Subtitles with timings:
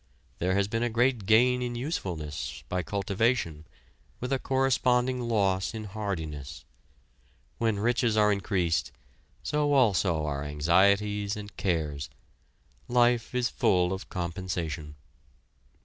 [0.39, 3.67] There has been a great gain in usefulness, by cultivation,
[4.19, 6.65] with a corresponding loss in hardiness.
[7.59, 8.91] When riches are increased,
[9.43, 12.09] so also are anxieties and cares.
[12.87, 14.95] Life is full of compensation.